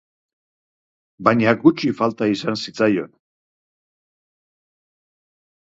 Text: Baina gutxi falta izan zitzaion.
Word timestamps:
Baina 1.27 1.53
gutxi 1.65 1.93
falta 2.01 2.29
izan 2.37 2.59
zitzaion. 2.63 3.13